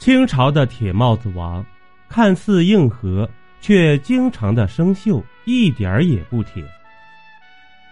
[0.00, 1.62] 清朝的铁帽子王，
[2.08, 3.28] 看似硬核，
[3.60, 6.64] 却经常的生锈，一点儿也不铁。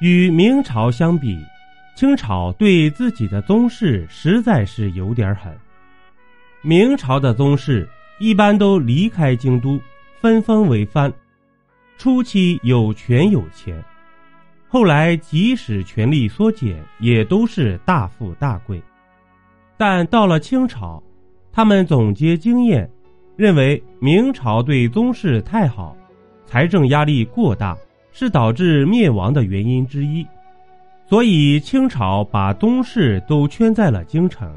[0.00, 1.38] 与明朝相比，
[1.94, 5.54] 清朝对自己的宗室实在是有点狠。
[6.62, 7.86] 明朝的宗室
[8.18, 9.78] 一般都离开京都，
[10.18, 11.12] 分封为藩，
[11.98, 13.84] 初期有权有钱，
[14.66, 18.82] 后来即使权力缩减，也都是大富大贵。
[19.76, 21.02] 但到了清朝。
[21.58, 22.88] 他们总结经验，
[23.34, 25.96] 认为明朝对宗室太好，
[26.46, 27.76] 财政压力过大，
[28.12, 30.24] 是导致灭亡的原因之一。
[31.08, 34.56] 所以清朝把宗室都圈在了京城，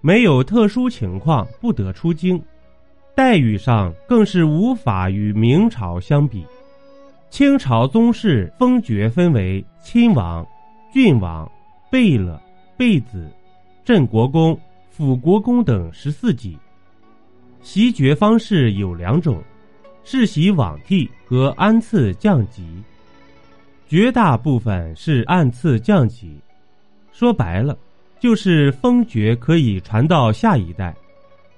[0.00, 2.42] 没有特殊情况不得出京，
[3.14, 6.44] 待遇上更是无法与明朝相比。
[7.30, 10.44] 清朝宗室封爵分为亲王、
[10.92, 11.48] 郡王、
[11.88, 12.36] 贝勒、
[12.76, 13.30] 贝子、
[13.84, 14.58] 镇国公。
[14.92, 16.54] 辅国公等十四级，
[17.62, 19.42] 袭爵方式有两种：
[20.04, 22.62] 世袭罔替和安次降级。
[23.88, 26.38] 绝大部分是按次降级，
[27.10, 27.74] 说白了
[28.20, 30.94] 就是封爵可以传到下一代，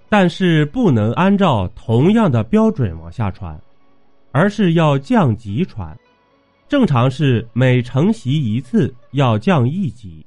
[0.08, 3.60] 但是不能按照同样的标准往下传，
[4.30, 5.96] 而是要降级传。
[6.68, 10.24] 正常是每承袭一次要降一级。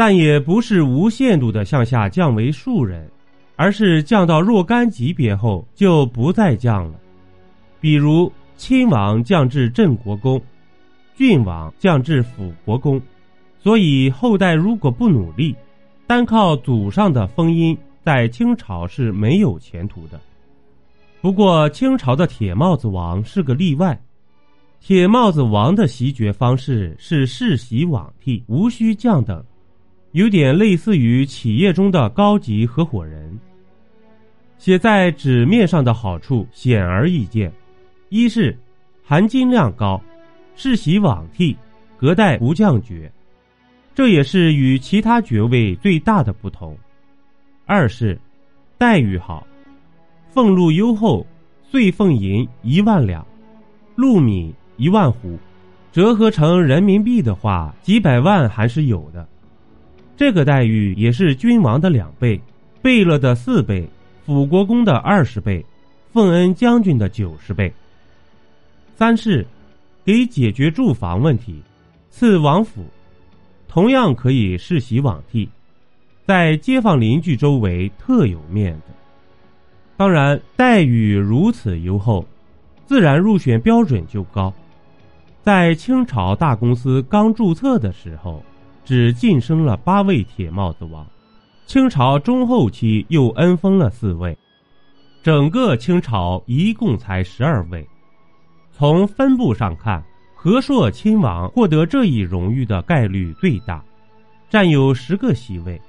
[0.00, 3.06] 但也不是无限度的向下降为庶人，
[3.54, 6.98] 而是降到若干级别后就不再降了。
[7.82, 10.40] 比如亲王降至镇国公，
[11.14, 12.98] 郡王降至辅国公。
[13.58, 15.54] 所以后代如果不努力，
[16.06, 20.18] 单靠祖上的封荫，在清朝是没有前途的。
[21.20, 24.00] 不过清朝的铁帽子王是个例外，
[24.80, 29.44] 铁帽子王的袭爵方式是世袭罔替，无需降等。
[30.12, 33.38] 有点类似于企业中的高级合伙人。
[34.58, 37.50] 写在纸面上的好处显而易见：
[38.08, 38.56] 一是
[39.02, 40.02] 含金量高，
[40.54, 41.56] 世袭罔替，
[41.96, 43.10] 隔代不降爵，
[43.94, 46.74] 这也是与其他爵位最大的不同；
[47.64, 48.20] 二是
[48.76, 49.46] 待遇好，
[50.34, 51.26] 俸禄优厚，
[51.62, 53.26] 岁俸银一万两，
[53.94, 55.38] 禄米一万斛，
[55.90, 59.26] 折合成人民币的话，几百万还是有的。
[60.20, 62.38] 这个待遇也是君王的两倍，
[62.82, 63.88] 贝勒的四倍，
[64.26, 65.64] 辅国公的二十倍，
[66.12, 67.72] 奉恩将军的九十倍。
[68.96, 69.46] 三是，
[70.04, 71.62] 给解决住房问题，
[72.10, 72.84] 赐王府，
[73.66, 75.48] 同样可以世袭罔替，
[76.26, 78.92] 在街坊邻居周围特有面子。
[79.96, 82.26] 当然，待遇如此优厚，
[82.84, 84.52] 自然入选标准就高。
[85.40, 88.44] 在清朝大公司刚注册的时候。
[88.84, 91.06] 只晋升了八位铁帽子王，
[91.66, 94.36] 清朝中后期又恩封了四位，
[95.22, 97.86] 整个清朝一共才十二位。
[98.72, 100.02] 从分布上看，
[100.34, 103.84] 和硕亲王获得这一荣誉的概率最大，
[104.48, 105.80] 占有十个席位，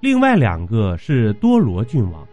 [0.00, 2.26] 另外两个是多罗郡王。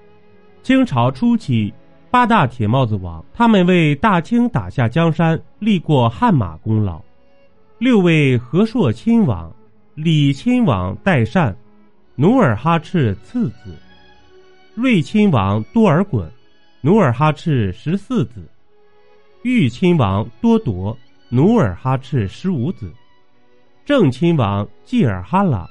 [0.63, 1.72] 清朝初期，
[2.09, 7.00] 八大铁帽子王他们为大清打下江山立过汗马功劳，
[7.78, 9.53] 六位和硕亲王。
[9.95, 11.56] 李亲王代善，
[12.16, 13.72] 努尔哈赤次子；
[14.73, 16.28] 瑞亲王多尔衮，
[16.81, 18.41] 努尔哈赤十四子；
[19.44, 20.97] 裕亲王多铎，
[21.29, 22.88] 努尔哈赤十五子；
[23.85, 25.66] 正亲王济尔哈朗，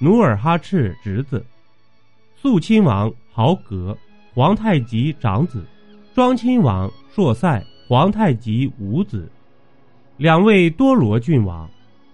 [0.00, 1.38] 努尔哈赤侄子；
[2.34, 3.96] 肃亲王豪格，
[4.34, 5.60] 皇太极长子；
[6.12, 9.28] 庄亲王硕塞，皇太极五子；
[10.16, 11.70] 两位多罗郡王。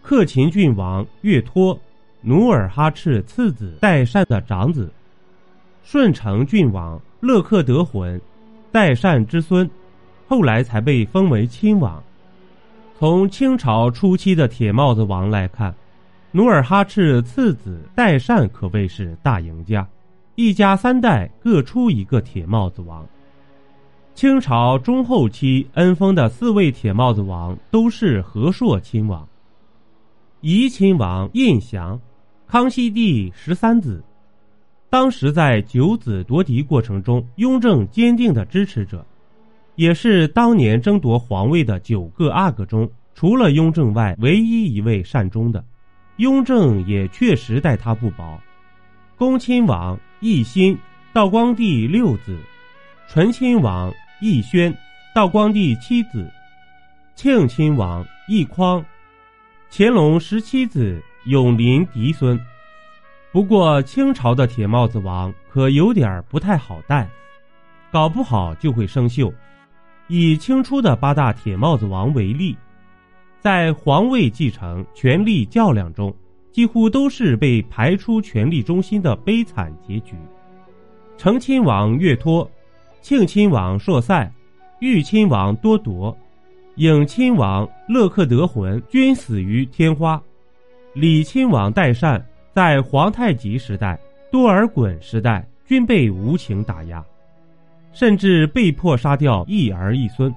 [0.08, 1.76] 克勤郡王岳托，
[2.20, 4.88] 努尔哈赤次子代善的长子；
[5.82, 8.20] 顺承郡王勒克德浑，
[8.70, 9.68] 代善之孙，
[10.28, 12.00] 后来才被封为亲王。
[12.96, 15.74] 从清朝初期的铁帽子王来看，
[16.30, 19.84] 努尔哈赤次子代善可谓是大赢家，
[20.36, 23.04] 一家三代各出一个铁帽子王。
[24.14, 29.26] 清朝中后期恩封的四位铁帽子王都是和硕亲王。
[30.48, 32.00] 怡亲王胤祥，
[32.46, 34.00] 康熙帝十三子，
[34.88, 39.04] 当时在九子夺嫡过程中，雍正坚定的支持者，
[39.74, 45.64] 也是当年争夺皇位的九个阿哥中，除了雍正外唯一一位善终的。
[46.18, 48.40] 雍正也确实待他不薄。
[49.16, 50.78] 恭亲王奕欣，
[51.12, 52.36] 道光帝六子；
[53.08, 54.72] 醇亲王奕轩，
[55.12, 56.24] 道光帝七子；
[57.16, 58.84] 庆亲王奕匡。
[59.70, 62.40] 乾隆十七子永临嫡孙，
[63.32, 67.08] 不过清朝的铁帽子王可可有点不太好带，
[67.90, 69.32] 搞不好就会生锈。
[70.06, 72.54] 以清初的八大铁帽子王为例，
[73.40, 76.14] 在皇位继承、权力较量中，
[76.52, 80.14] 几乎都是被排出权力中心的悲惨结局。
[81.16, 82.46] 成亲王岳托、
[83.00, 84.30] 庆亲王硕塞、
[84.80, 86.14] 裕亲王多铎、
[86.76, 90.20] 颖亲王勒克德浑均死于天花；
[90.92, 93.98] 李亲王代善在皇太极时代、
[94.30, 97.02] 多尔衮时代均被无情打压。
[97.94, 100.34] 甚至被迫杀掉一儿一孙，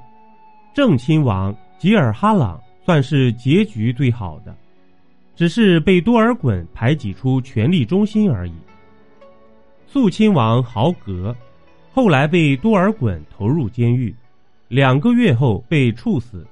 [0.74, 4.56] 正亲王吉尔哈朗算是结局最好的，
[5.36, 8.54] 只是被多尔衮排挤出权力中心而已。
[9.88, 11.36] 肃亲王豪格
[11.92, 14.16] 后来被多尔衮投入监狱，
[14.70, 16.46] 两个月后被处死。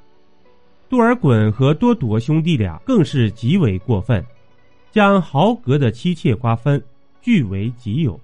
[0.89, 4.25] 多尔衮和多铎兄弟俩更是极为过分，
[4.91, 6.83] 将豪格的妻妾瓜分，
[7.21, 8.19] 据为己有。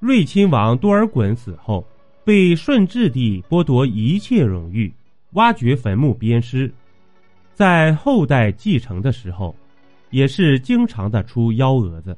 [0.00, 1.86] 睿亲王多尔衮死后，
[2.24, 4.92] 被顺治帝剥夺一切荣誉，
[5.32, 6.72] 挖掘坟墓鞭尸，
[7.54, 9.54] 在后代继承的时候，
[10.10, 12.16] 也是经常的出幺蛾子。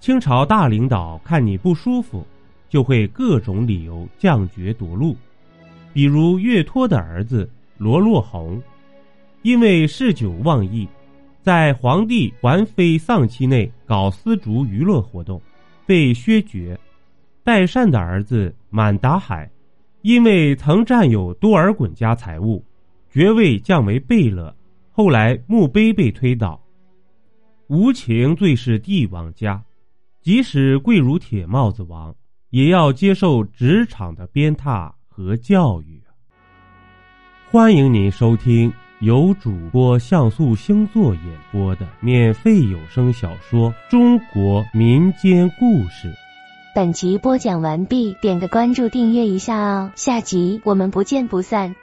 [0.00, 2.26] 清朝大领导看你不舒服，
[2.68, 5.14] 就会各种理由降爵夺禄，
[5.92, 8.62] 比如岳托的儿子罗洛宏，
[9.42, 10.88] 因为嗜酒忘义，
[11.40, 15.40] 在皇帝还妃丧期内搞丝竹娱乐活动。
[15.86, 16.78] 被削爵，
[17.42, 19.50] 代善的儿子满达海，
[20.02, 22.62] 因为曾占有多尔衮家财物，
[23.10, 24.54] 爵位降为贝勒。
[24.92, 26.60] 后来墓碑被推倒。
[27.68, 29.64] 无情最是帝王家，
[30.20, 32.14] 即使贵如铁帽子王，
[32.50, 36.00] 也要接受职场的鞭挞和教育。
[37.50, 46.08] 欢迎您收听由主播像素星座演播的免费有声小说《中国民间故事》。
[46.72, 51.74] 本集播讲完毕，点个关注，订阅一下哦，下集我们不见不散。